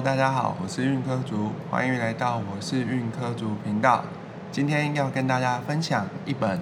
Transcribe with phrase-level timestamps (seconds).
[0.00, 4.04] 大家好，我是运科族，欢迎来到我是运科族频道。
[4.50, 6.58] 今天要跟大家分享一本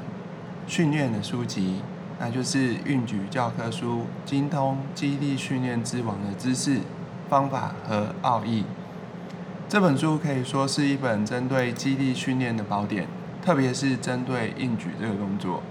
[0.66, 1.80] 训练的书籍，
[2.20, 6.80] 那就是运举教科书，精通基地训练之王的知识、
[7.28, 8.64] 方法和奥义。
[9.68, 13.06] 这本书可以说是一本针对基地训练的宝典，
[13.42, 15.62] 特别是针对硬举这个动作。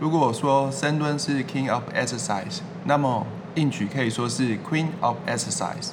[0.00, 3.24] 如果说深蹲是 King of Exercise，那么
[3.54, 5.92] 硬举可以说是 Queen of Exercise。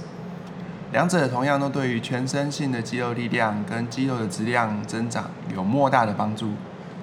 [0.91, 6.49] 两者同样都对于全身性的肌肉力量跟肌肉的质量增长有莫大的帮助。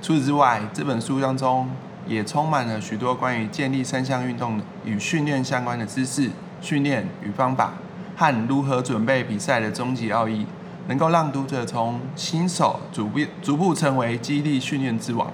[0.03, 1.67] 除此之外，这本书当中
[2.07, 6.31] 也充满了许多关于建立三项运动与训练相关的知识、
[6.61, 7.73] 训练与方法，
[8.15, 10.45] 和如何准备比赛的终极奥义，
[10.87, 15.33] 能够让读者从新手逐步逐步成为激励训练之王。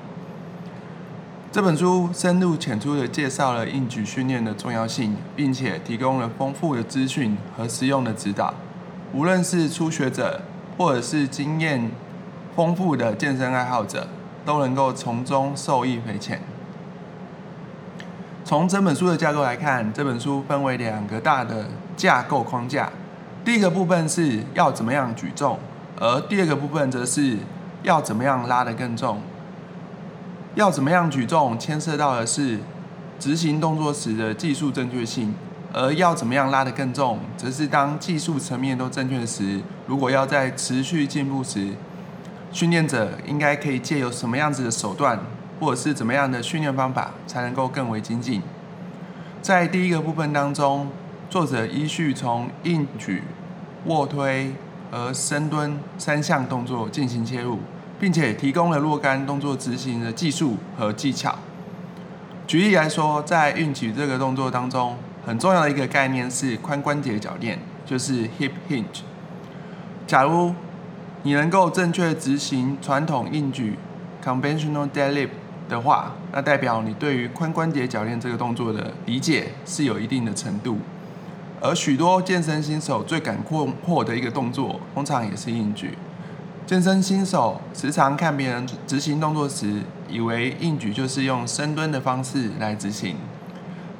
[1.55, 8.53] 这本书深入浅出地介绍了硬举训练的重要性，并且提供了丰富的资讯和实用的指导。
[9.13, 10.41] 无论是初学者，
[10.77, 11.93] 或者是经验
[12.57, 14.09] 丰富的健身爱好者，
[14.45, 16.41] 都能够从中受益匪浅。
[18.45, 22.91] 从整本书的架构来看，这本书分为两个大的架构框架。
[23.45, 25.57] 第一个部分是要怎么样举重，
[26.01, 27.39] 而第二个部分则是
[27.85, 29.21] 要怎么样拉得更重。
[30.55, 32.59] 要怎么样举重，牵涉到的是
[33.19, 35.33] 执行动作时的技术正确性；
[35.73, 41.71] 而要怎么样拉得更重，则是当技术层面都正确时，如果要在持续进步时，
[42.53, 45.19] 训练者应该可以借由什么样子的手段，
[45.59, 48.41] 或者是怎么样的训练方法，才能够更为精进。
[49.43, 50.89] 在第一个部分当中，
[51.29, 53.25] 作者依序从硬举、
[53.87, 54.55] 卧推
[54.93, 57.59] 和深蹲三项动作进行切入。
[58.05, 61.39] 并且提供了若干动作执行的技术和技巧。
[62.47, 69.01] 举例来说，在运举这个动作当中，很重要的一个概念是髋关节铰链，就是 hip hinge。
[70.07, 70.55] 假如
[71.23, 73.79] 你能够正确执行传统硬举
[74.23, 75.31] conventional deadlift
[75.71, 80.77] 的话，那代表你对于髋关节铰链这个动作的理解是有一定的程度。
[81.63, 85.97] 而许多健身新手最感困惑的一个动作，通常也是硬举。
[86.67, 93.17] 健身新手时常看别人执行动作时，以为硬举就是用深蹲的方式来执行，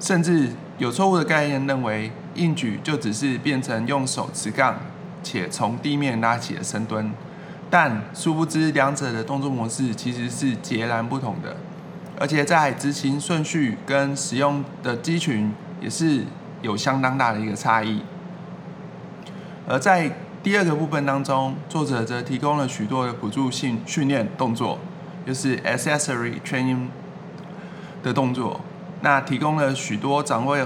[0.01, 0.49] 甚至
[0.79, 4.77] 有错误的概念，认为硬举就只是变成用手持杠
[5.23, 7.13] 且从地面拉起的深蹲。
[7.69, 11.55] 但殊不知，两者的动作模式其实是截然不同的，
[12.19, 16.23] 而且在执行顺序跟使用的肌群也是
[16.63, 18.01] 有相当大的一个差异。
[19.67, 20.11] 而在
[20.45, 24.79] 第二个部分当中，作者则提供了许多的辅助性训练动作，
[25.27, 26.89] 就是 accessory training
[28.03, 28.61] 的动作。
[29.01, 30.59] 那提供了许多掌握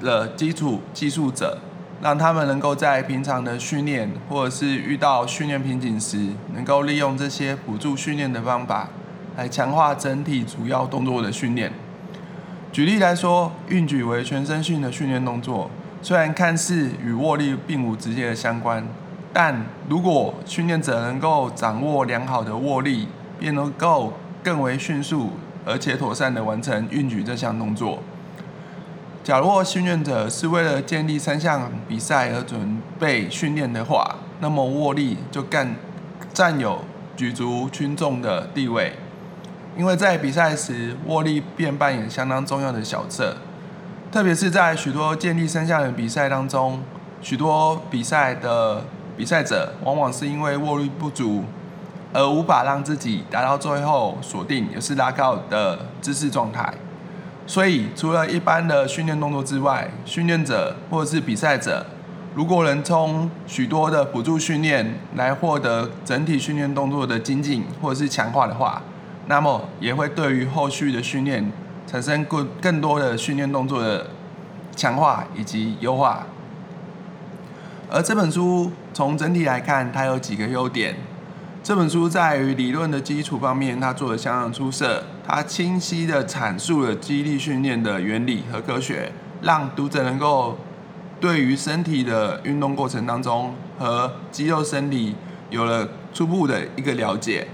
[0.00, 1.56] 了基础技术者，
[2.02, 8.88] 让他们能够在平常的训练或者是遇到训练瓶颈时，能够利用这些辅助训练的方法，
[9.36, 11.72] 来强化整体主要动作的训练。
[12.72, 15.70] 举例来说，运举为全身性的训练动作，
[16.02, 18.84] 虽然看似与握力并无直接的相关。
[19.34, 24.12] 但如果训练者能够掌握良好的握力，便能够
[24.42, 25.30] 更为迅速
[25.64, 28.00] 而且妥善的完成运举这项动作。
[29.24, 35.74] 假如训练者是为了建立三项比赛而准备训练的话，那么握力就更
[36.34, 36.84] 占有
[37.16, 38.92] 举足轻重的地位，
[39.78, 43.36] 因为在比赛时握力便扮演相当重要的角色，
[44.10, 46.82] 特别是在许多建立三项的比赛当中，
[47.22, 48.84] 许多比赛的。
[49.16, 51.44] 比赛者往往是因为握力不足，
[52.12, 56.72] 而无法让自己达到最后锁定也是拉高的姿势状态。
[57.46, 61.84] 所以，除了一般的训练动作之外，训练者或者是比赛者，
[62.34, 68.80] 如果能从许多的辅助训练来获得整体训练动作的精进或者是强化的话，
[69.26, 71.52] 那么也会对于后续的训练
[71.86, 74.06] 产生更更多的训练动作的
[74.74, 76.24] 强化以及优化。
[77.90, 80.94] 而这本书从整体来看，它有几个优点。
[81.62, 85.02] 这本书在于理论的基础方面，它做的相当出色。
[85.24, 89.12] 它清晰的阐述了肌力训练的原理和科学，
[89.42, 90.58] 让读者能够
[91.20, 95.14] 对于身体的运动过程当中和肌肉生理
[95.50, 97.46] 有了初步的一个了解。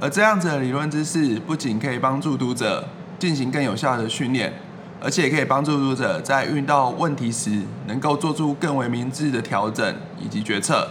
[0.00, 2.88] 而这样子的理论知识，不仅可以帮助读者
[3.18, 4.52] 进行更有效的训练。
[5.00, 10.88] 而且也可以帮助读者在遇到问题时，能够做出更为明智的调整以及决策。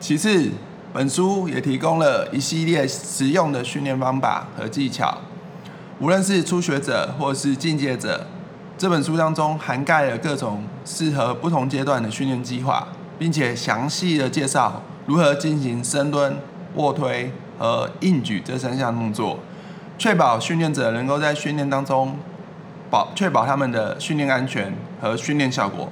[0.00, 0.50] 其次，
[0.92, 5.18] 本书也提供了一系列实用的训练方法和技巧，
[6.00, 8.26] 无论是初学者或是进阶者，
[8.76, 12.88] 这本书当中涵盖了各种适合不同阶段的训练计划，
[13.18, 16.36] 并且详细的介绍如何进行深蹲、
[16.74, 19.38] 卧推和硬举这三项动作，
[19.96, 22.16] 确保训练者能够在训练当中
[22.92, 25.90] 保确保他们的训练安全和训练效果。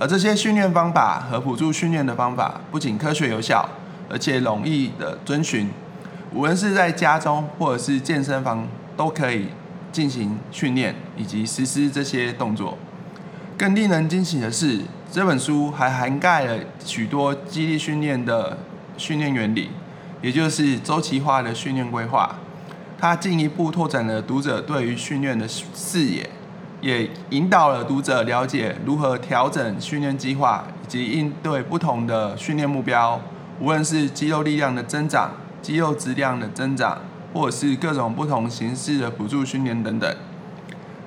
[0.00, 3.68] 而这些训练方法和辅助训练的方法不仅科学有效，
[4.10, 5.70] 而且容易的遵循，
[6.32, 8.66] 无论是在家中或者是健身房
[8.96, 9.46] 都可以
[9.92, 12.76] 进行训练以及实施这些动作。
[13.56, 14.80] 更令人惊喜的是，
[15.12, 18.58] 这本书还涵盖了许多激励训练的
[18.96, 19.70] 训练原理，
[20.20, 22.34] 也就是周期化的训练规划。
[23.04, 26.30] 它进一步拓展了读者对于训练的视野。
[26.80, 33.20] 也引导了读者了解如何调整训练计划，以及应对不同的训练目标，
[33.60, 36.98] 无论是肌肉力量的增长、肌肉质量的增长，
[37.34, 40.16] 或者是各种不同形式的辅助训练等等。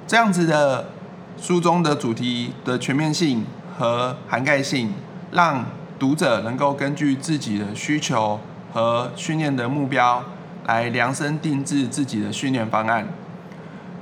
[0.06, 0.90] 这样子的
[1.36, 3.44] 书中的主题的全面性
[3.76, 4.94] 和涵盖性，
[5.32, 5.66] 让
[5.98, 8.40] 读者能够根据自己的需求
[8.72, 10.24] 和训练的目标，
[10.68, 13.08] 来量身定制自己的训练方案。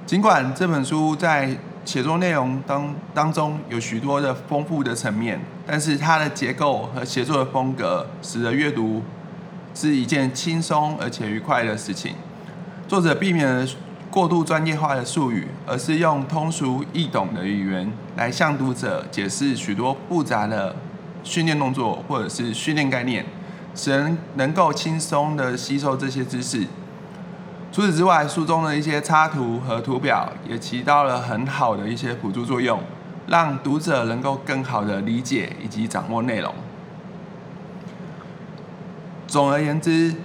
[0.06, 9.02] 尽管这本书在写作内容当当中有许多的丰富的层面，但是它的结构和写作的风格，使得阅读
[9.74, 12.14] 是一件轻松而且愉快的事情。
[12.88, 13.68] 作者避免了
[14.12, 20.76] 过度专业化的术语，而是用通俗易懂的语言来向读者解释许多复杂的
[21.24, 23.26] 训练动作或者是训练概念，
[23.76, 26.66] 使人能够轻松的吸收这些知识。
[27.72, 32.80] 除此之外，书中的一些插图和图表也起到了很好的一些辅助作用，
[33.28, 36.54] 让读者能够更好的理解以及掌握内容。
[39.28, 40.16] 总而言之，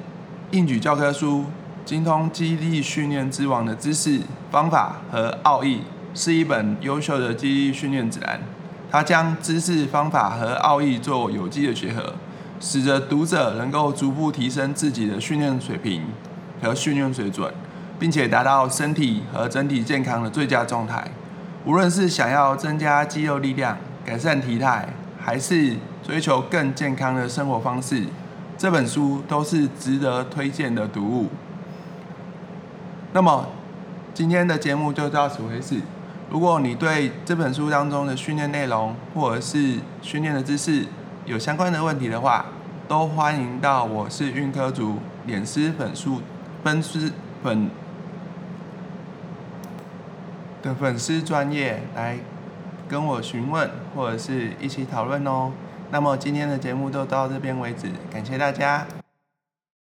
[0.53, 1.47] 硬举教科书
[1.85, 4.21] 精通激励训练之王的知识、
[4.53, 5.81] 方法和奥义，
[6.15, 8.41] 是一本优秀的激励训练指南。
[8.93, 12.15] 它将知识、方法和奥义做有机的结合，
[12.61, 16.05] 使得读者能够逐步提升自己的训练水平。
[16.63, 17.51] 和训练水准，
[17.99, 21.03] 并且达到身体和整体健康的最佳状态。
[21.65, 24.87] 无论是想要增加肌肉力量、改善体态，
[25.19, 28.05] 还是追求更健康的生活方式，
[28.59, 31.31] 这本书都是值得推荐的读物。
[33.15, 33.47] 那么，
[34.13, 35.81] 今天的节目就到此为止。
[36.31, 40.85] 如果你对这本书当中的训练内容或者是训练的知识
[41.31, 42.45] 有相关的问题的话，
[42.89, 46.21] 都欢迎到我是运科组脸师粉书。
[46.65, 47.71] 粉丝粉
[50.61, 52.19] 的粉丝专业来
[52.89, 55.53] 跟我询问，或者是一起讨论哦。
[55.93, 58.85] 那么今天的节目就到这边为止，感谢大家。